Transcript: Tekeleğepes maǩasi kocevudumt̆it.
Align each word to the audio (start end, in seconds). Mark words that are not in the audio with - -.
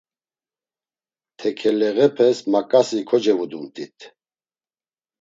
Tekeleğepes 1.39 2.37
maǩasi 2.51 2.99
kocevudumt̆it. 3.09 3.97